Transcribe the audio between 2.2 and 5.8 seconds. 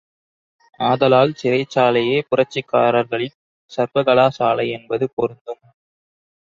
புரட்சிக்காரர்களின் சர்வகலாசாலை என்பது பொருந்தும்.